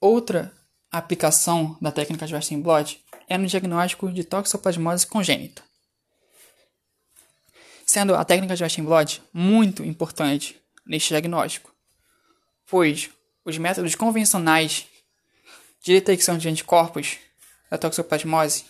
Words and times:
Outra 0.00 0.50
aplicação 0.90 1.76
da 1.78 1.92
técnica 1.92 2.26
de 2.26 2.34
Western 2.34 2.62
Blot 2.62 3.04
é 3.28 3.36
no 3.36 3.46
diagnóstico 3.46 4.10
de 4.10 4.24
toxoplasmose 4.24 5.06
congênita, 5.06 5.62
sendo 7.84 8.14
a 8.14 8.24
técnica 8.24 8.56
de 8.56 8.62
Western 8.62 8.86
Blot 8.88 9.22
muito 9.30 9.84
importante 9.84 10.58
neste 10.86 11.10
diagnóstico, 11.10 11.70
pois 12.66 13.10
os 13.44 13.58
métodos 13.58 13.94
convencionais 13.94 14.86
de 15.82 15.92
detecção 15.92 16.38
de 16.38 16.48
anticorpos 16.48 17.18
da 17.70 17.76
toxoplasmose 17.76 18.64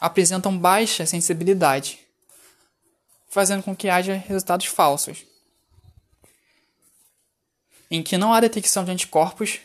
apresentam 0.00 0.56
baixa 0.56 1.04
sensibilidade, 1.04 2.00
fazendo 3.28 3.62
com 3.62 3.76
que 3.76 3.90
haja 3.90 4.14
resultados 4.14 4.64
falsos, 4.64 5.26
em 7.90 8.02
que 8.02 8.18
não 8.18 8.32
há 8.32 8.40
detecção 8.40 8.84
de 8.84 8.90
anticorpos 8.90 9.60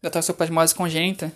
da 0.00 0.10
toxoplasmose 0.10 0.74
congênita 0.74 1.32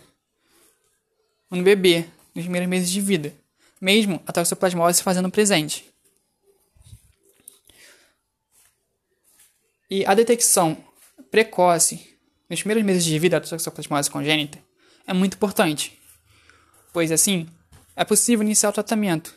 no 1.51 1.63
bebê 1.63 2.07
nos 2.35 2.45
primeiros 2.45 2.69
meses 2.69 2.91
de 2.91 3.01
vida, 3.01 3.35
mesmo 3.81 4.23
a 4.27 4.33
toxoplasmose 4.33 4.99
se 4.99 5.03
fazendo 5.03 5.31
presente. 5.31 5.91
E 9.91 10.07
a 10.07 10.15
detecção 10.15 10.77
precoce 11.31 12.17
nos 12.49 12.61
primeiros 12.61 12.85
meses 12.85 13.05
de 13.05 13.19
vida 13.19 13.41
da 13.41 13.47
toxoplasmose 13.47 14.11
congênita 14.11 14.63
é 15.07 15.13
muito 15.13 15.35
importante, 15.35 16.01
pois 16.93 17.11
assim 17.11 17.49
é 17.97 18.05
possível 18.05 18.45
iniciar 18.45 18.71
o 18.71 18.73
tratamento 18.73 19.35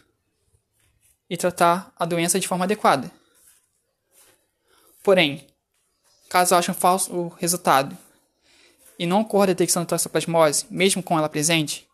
e 1.28 1.36
tratar 1.36 1.92
a 1.98 2.06
doença 2.06 2.40
de 2.40 2.48
forma 2.48 2.66
adequada. 2.66 3.12
Porém, 5.04 5.46
caso 6.30 6.56
haja 6.56 6.72
um 6.72 6.76
falso 6.76 7.28
resultado 7.38 7.96
e 8.98 9.06
não 9.06 9.22
ocorra 9.22 9.44
a 9.44 9.48
detecção 9.48 9.84
da 9.84 9.90
toxoplasmose, 9.90 10.66
mesmo 10.70 11.04
com 11.04 11.18
ela 11.18 11.28
presente, 11.28 11.88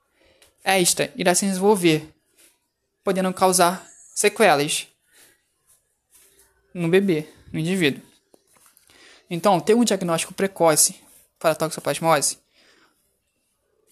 esta 0.64 1.12
irá 1.16 1.34
se 1.34 1.48
desenvolver, 1.48 2.14
podendo 3.04 3.34
causar 3.34 3.86
sequelas 4.14 4.88
no 6.74 6.88
bebê, 6.88 7.28
no 7.52 7.60
indivíduo. 7.60 8.04
Então, 9.30 9.60
ter 9.60 9.74
um 9.74 9.84
diagnóstico 9.84 10.34
precoce 10.34 10.96
para 11.40 11.56
toxoplasmose 11.56 12.38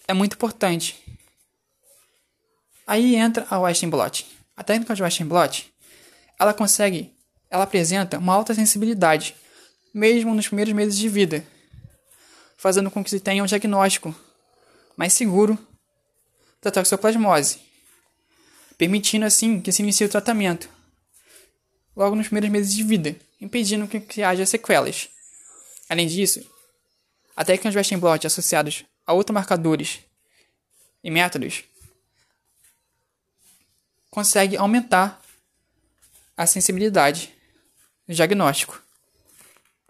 é 0.06 0.14
muito 0.14 0.34
importante. 0.34 0.96
Aí 2.86 3.16
entra 3.16 3.46
a 3.50 3.58
Western 3.58 3.90
blot. 3.90 4.26
A 4.56 4.64
técnica 4.64 4.94
de 4.94 5.02
Western 5.02 5.28
blot, 5.28 5.74
ela 6.38 6.54
consegue, 6.54 7.14
ela 7.50 7.64
apresenta 7.64 8.18
uma 8.18 8.34
alta 8.34 8.54
sensibilidade, 8.54 9.34
mesmo 9.92 10.34
nos 10.34 10.46
primeiros 10.48 10.74
meses 10.74 10.98
de 10.98 11.08
vida, 11.08 11.44
fazendo 12.56 12.90
com 12.90 13.02
que 13.02 13.10
se 13.10 13.20
tenha 13.20 13.42
um 13.42 13.46
diagnóstico 13.46 14.14
mais 14.96 15.12
seguro 15.12 15.58
da 16.60 16.70
toxoplasmose, 16.70 17.60
permitindo 18.76 19.24
assim 19.24 19.60
que 19.60 19.72
se 19.72 19.82
inicie 19.82 20.06
o 20.06 20.10
tratamento 20.10 20.68
logo 21.96 22.14
nos 22.14 22.26
primeiros 22.26 22.50
meses 22.50 22.74
de 22.74 22.82
vida, 22.82 23.16
impedindo 23.40 23.88
que 23.88 24.22
haja 24.22 24.44
sequelas. 24.44 25.08
Além 25.88 26.06
disso, 26.06 26.44
a 27.34 27.44
técnica 27.44 27.70
de 27.70 27.78
Western 27.78 28.00
blot 28.00 28.26
associados 28.26 28.84
a 29.06 29.12
outros 29.12 29.34
marcadores 29.34 30.00
e 31.02 31.10
métodos 31.10 31.64
consegue 34.10 34.56
aumentar 34.56 35.22
a 36.36 36.46
sensibilidade 36.46 37.37
diagnóstico. 38.08 38.87